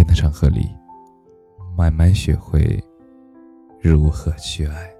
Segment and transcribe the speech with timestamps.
[0.00, 0.66] 间的长河里，
[1.76, 2.82] 慢慢学会
[3.82, 4.90] 如何去爱。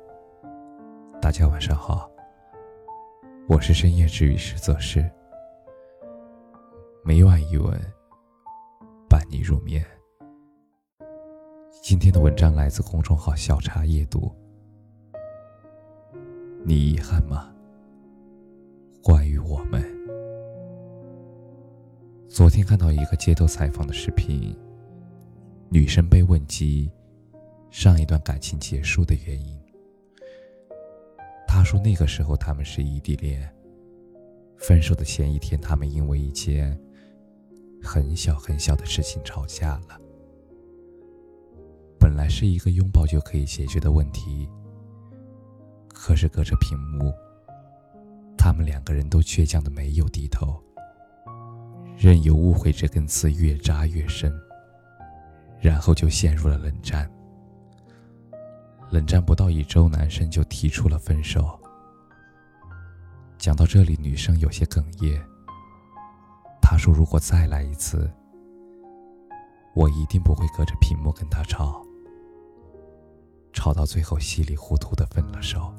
[1.23, 2.07] 大家晚上好，
[3.49, 5.11] 我是深夜治愈师则是
[7.03, 7.81] 每晚一吻
[9.09, 9.83] 伴你入眠。
[11.83, 14.31] 今天的文章来自公众号“小茶夜读”。
[16.63, 17.51] 你遗憾吗？
[19.03, 19.83] 关于我们，
[22.29, 24.55] 昨天看到一个街头采访的视频。
[25.73, 26.91] 女生被问及
[27.71, 29.57] 上一段感情结束的原因，
[31.47, 33.49] 她说那个时候他们是异地恋，
[34.59, 36.77] 分手的前一天，他们因为一件
[37.81, 39.97] 很小很小的事情吵架了。
[42.01, 44.49] 本来是一个拥抱就可以解决的问题，
[45.89, 47.13] 可是隔着屏幕，
[48.37, 50.61] 他们两个人都倔强的没有低头，
[51.97, 54.33] 任由误会这根刺越扎越深。
[55.61, 57.11] 然后就陷入了冷战。
[58.91, 61.59] 冷战不到一周，男生就提出了分手。
[63.39, 65.21] 讲到这里，女生有些哽咽。
[66.61, 68.11] 她说：“如果再来一次，
[69.75, 71.85] 我一定不会隔着屏幕跟他吵，
[73.53, 75.73] 吵到最后稀里糊涂的分了手。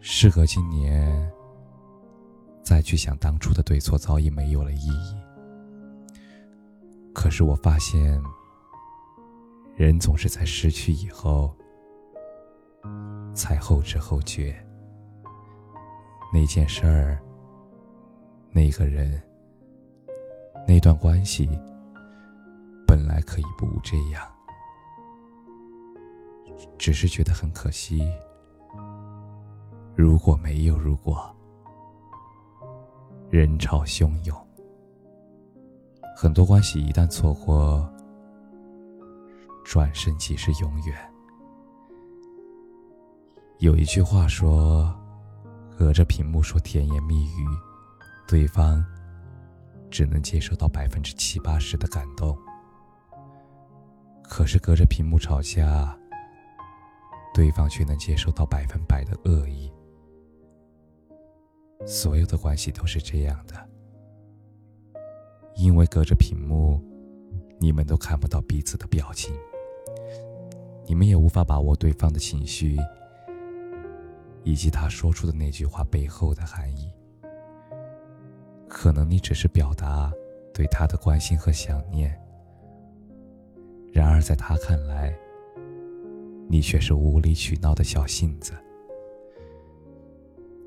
[0.00, 1.30] 事隔今年，
[2.62, 5.16] 再去想当初的对错，早已没有了意义。”
[7.28, 8.18] 可是我发现，
[9.76, 11.54] 人总是在失去以后，
[13.34, 14.56] 才后知后觉。
[16.32, 17.22] 那件事儿，
[18.50, 19.22] 那个人，
[20.66, 21.46] 那段关系，
[22.86, 24.26] 本来可以不这样，
[26.78, 28.10] 只是觉得很可惜。
[29.94, 31.30] 如果没有如果，
[33.28, 34.47] 人潮汹涌。
[36.20, 37.88] 很多关系一旦错过，
[39.64, 41.14] 转身即是永远。
[43.60, 44.92] 有一句话说
[45.78, 47.46] ：“隔着屏幕说甜言蜜语，
[48.26, 48.84] 对方
[49.92, 52.34] 只能接受到百分之七八十的感动；
[54.24, 55.96] 可是隔着屏幕吵架，
[57.32, 59.72] 对方却能接受到百分百的恶意。”
[61.86, 63.68] 所有的关系都是这样的。
[65.58, 66.80] 因为隔着屏幕，
[67.58, 69.34] 你们都看不到彼此的表情，
[70.86, 72.76] 你们也无法把握对方的情绪，
[74.44, 76.88] 以及他说出的那句话背后的含义。
[78.68, 80.12] 可能你只是表达
[80.54, 82.16] 对他的关心和想念，
[83.92, 85.12] 然而在他看来，
[86.48, 88.52] 你却是无理取闹的小性子。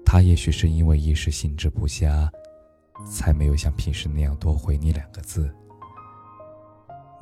[0.06, 2.30] 他也许是因为一时兴致不佳。
[3.06, 5.54] 才没有像平时那样多回你两个字，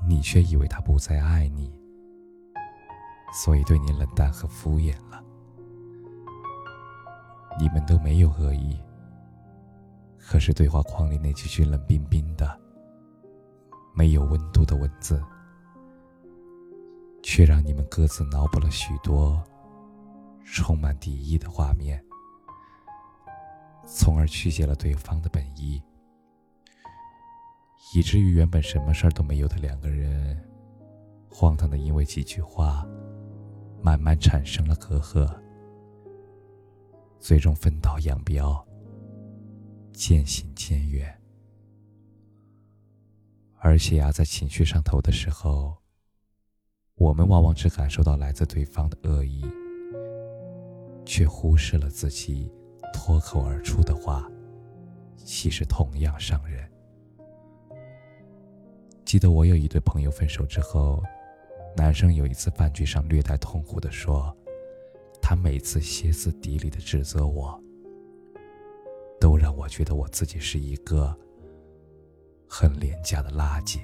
[0.08, 1.74] 你却以为他不再爱你，
[3.34, 5.24] 所以对你冷淡和敷衍了。
[7.60, 8.80] 你们都没有恶意，
[10.18, 12.58] 可是对话框里那几句冷冰冰的、
[13.94, 15.22] 没有温度的文字，
[17.22, 19.44] 却让你们各自脑补了许多
[20.46, 22.02] 充满敌意的画面。
[23.92, 25.82] 从而曲解了对方的本意，
[27.96, 30.40] 以至于原本什么事儿都没有的两个人，
[31.30, 32.88] 荒唐的因为几句话，
[33.82, 35.28] 慢慢产生了隔阂，
[37.20, 38.66] 最终分道扬镳，
[39.92, 41.14] 渐行渐远。
[43.58, 45.76] 而且啊，在情绪上头的时候，
[46.96, 49.44] 我们往往只感受到来自对方的恶意，
[51.06, 52.50] 却忽视了自己。
[52.94, 54.30] 脱口而出的话，
[55.18, 56.70] 其实同样伤人。
[59.06, 61.02] 记得我有一对朋友分手之后，
[61.76, 64.36] 男生有一次饭局上略带痛苦的说
[65.22, 67.60] ：“他每次歇斯底里的指责我，
[69.20, 71.18] 都让我觉得我自己是一个
[72.48, 73.80] 很廉价的垃圾。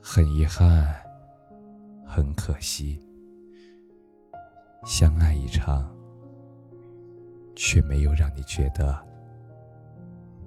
[0.00, 0.86] 很遗憾，
[2.06, 3.02] 很可惜，
[4.86, 5.94] 相爱一场。”
[7.62, 8.98] 却没有让你觉得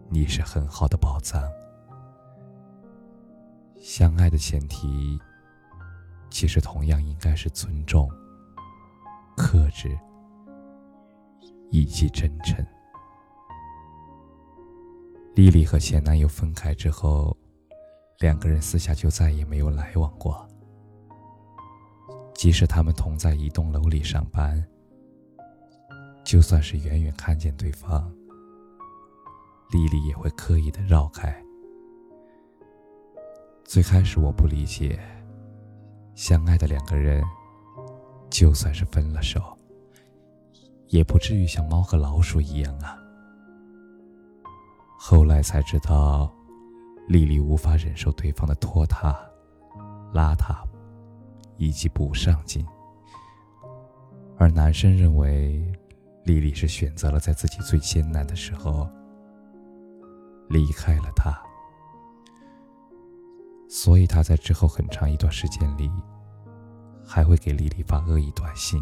[0.10, 1.44] 你是很好的宝藏。
[3.80, 5.20] 相爱的前提，
[6.32, 8.10] 其实同样应该是尊重、
[9.38, 9.96] 克制
[11.70, 12.66] 以及真诚。
[15.36, 17.38] 丽丽和前男友分开之后，
[18.22, 20.48] 两个人私下就再也没有来往过。
[22.34, 24.68] 即使他们同在一栋楼里上班。
[26.24, 28.12] 就算是远远看见对方，
[29.72, 31.36] 丽丽也会刻意的绕开。
[33.64, 35.00] 最开始我不理解，
[36.16, 37.24] 相爱的两个人，
[38.30, 39.42] 就算是分了手，
[40.88, 42.98] 也不至于像猫和老鼠一样啊。
[44.98, 46.34] 后来才知道，
[47.08, 49.14] 丽丽无法忍受对方的拖沓、
[50.14, 50.66] 邋遢
[51.58, 52.66] 以及不上进，
[54.38, 55.62] 而男生认为
[56.24, 58.90] 丽丽是选择了在自己最艰难的时候
[60.50, 61.32] 离开了他。
[63.70, 65.92] 所以他在之后很长一段时间里，
[67.06, 68.82] 还会给丽丽发恶意短信、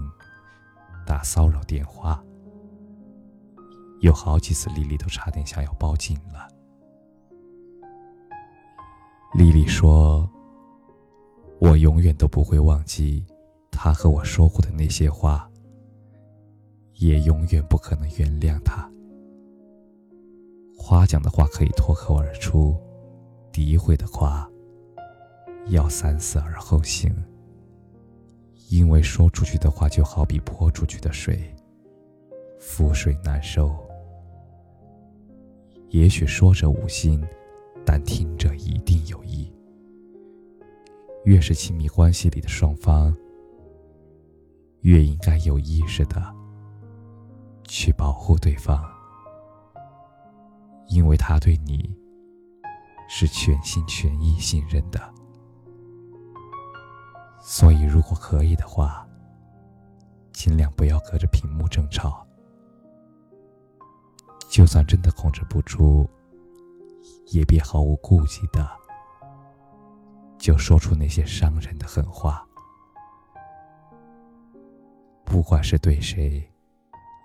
[1.05, 2.21] 打骚扰电话。
[4.01, 6.47] 有好几次，丽丽都差点想要报警了。
[9.33, 10.29] 丽丽说
[11.61, 13.25] ：“我永远都不会忘记
[13.71, 15.49] 他和我说过的那些话，
[17.01, 18.88] 也永远不可能原谅他。
[20.77, 22.75] 夸奖的话可以脱口而出，
[23.51, 24.48] 诋毁的话。”
[25.69, 27.13] 要三思而后行，
[28.69, 31.39] 因为说出去的话就好比泼出去的水，
[32.59, 33.71] 覆水难收。
[35.89, 37.24] 也许说者无心，
[37.86, 39.54] 但听者一定有意。
[41.25, 43.15] 越是亲密关系里的双方，
[44.81, 46.21] 越应该有意识的
[47.73, 48.83] 去保护对方，
[50.89, 51.97] 因为他对你
[53.07, 55.00] 是全心全意信任的。
[57.39, 59.07] 所以，如果可以的话，
[60.33, 62.27] 尽量不要隔着屏幕争吵。
[64.50, 66.06] 就算真的控制不住，
[67.27, 68.69] 也别毫无顾忌的
[70.38, 72.45] 就说出那些伤人的狠话。
[75.23, 76.50] 不管是对谁，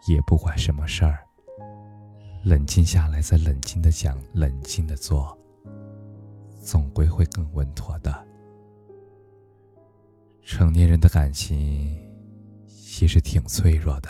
[0.07, 1.27] 也不管什么事儿，
[2.45, 5.37] 冷静下来，再冷静的讲，冷静的做，
[6.63, 8.27] 总归会更稳妥的。
[10.43, 12.01] 成年人的感情
[12.69, 14.09] 其实挺脆弱的，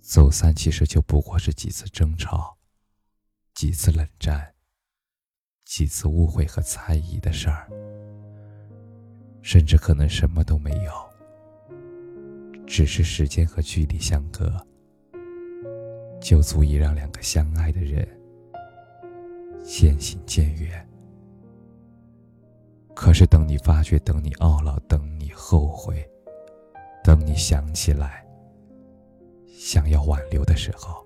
[0.00, 2.56] 走散其实就不过是几次争吵、
[3.52, 4.54] 几次冷战、
[5.64, 7.68] 几次误会和猜疑的事儿，
[9.42, 10.92] 甚至可能什么都没有，
[12.72, 14.50] 只是时间和距离相隔，
[16.22, 18.08] 就足以让两个相爱的人
[19.62, 20.88] 渐行渐远。
[22.94, 26.02] 可是，等你发觉，等你懊恼，等你后悔，
[27.04, 28.26] 等你想起来，
[29.48, 31.04] 想要挽留的时候，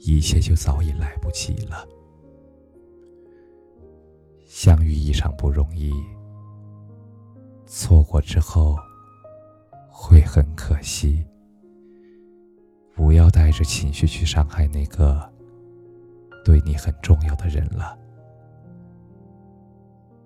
[0.00, 1.88] 一切就早已来不及了。
[4.46, 5.90] 相遇一场不容易，
[7.64, 8.76] 错过之后
[10.02, 11.22] 会很可惜。
[12.94, 15.30] 不要带着情绪去伤害那个
[16.42, 17.98] 对你很重要的人了。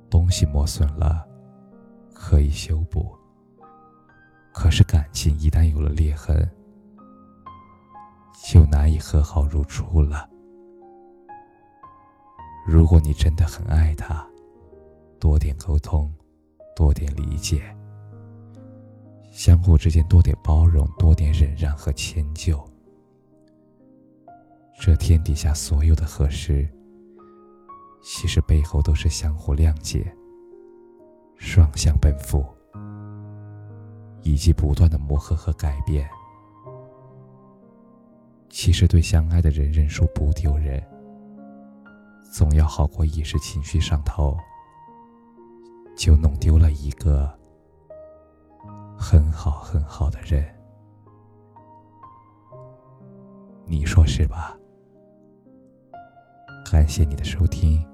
[0.08, 1.26] 东西磨损了，
[2.14, 3.12] 可以修补。
[4.52, 6.48] 可是感情一旦有了裂痕，
[8.48, 10.30] 就难以和好如初了。
[12.64, 14.24] 如果你真的很爱他，
[15.18, 16.14] 多点沟通，
[16.76, 17.76] 多点理解，
[19.34, 22.64] 相互之间多点包容，多点忍让和迁就，
[24.80, 26.68] 这天底下所有的合适。
[28.00, 30.06] 其实背后都是相互谅解、
[31.36, 32.46] 双向奔赴，
[34.22, 36.08] 以及不断的磨合和改变。
[38.48, 40.80] 其实对相爱的人认输不丢人，
[42.32, 44.36] 总要好过一时情绪上头
[45.96, 47.36] 就弄丢了一个
[48.96, 50.44] 很好很好的人。
[53.66, 54.56] 你说是吧？
[56.70, 57.84] 感谢你的收听。